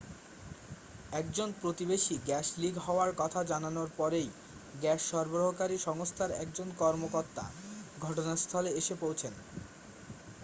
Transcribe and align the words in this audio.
একজন 1.11 1.49
প্রতিবেশী 1.61 2.15
gas 2.25 2.47
leak 2.57 2.75
হওয়ার 2.77 3.11
কথা 3.17 3.39
জানানোর 3.43 3.89
পরেই 3.97 4.27
গ্যাস 4.75 5.01
সরবরাহকারী 5.09 5.77
সংস্থার 5.79 6.31
একজন 6.43 6.67
কর্মকর্তা 6.77 7.45
ঘটনাস্থলে 7.99 8.69
এসে 8.73 8.95
পৌঁছন 8.95 9.33